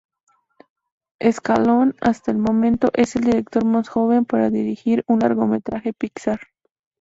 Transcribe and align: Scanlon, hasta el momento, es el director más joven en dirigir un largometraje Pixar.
Scanlon, 1.23 1.93
hasta 2.01 2.31
el 2.31 2.39
momento, 2.39 2.89
es 2.95 3.15
el 3.15 3.25
director 3.25 3.65
más 3.65 3.87
joven 3.87 4.25
en 4.33 4.51
dirigir 4.51 5.03
un 5.05 5.19
largometraje 5.19 5.93
Pixar. 5.93 6.39